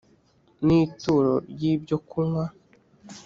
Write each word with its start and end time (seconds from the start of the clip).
n 0.65 0.67
ituro 0.81 1.33
ry 1.51 1.61
ibyokunywa 1.71 2.45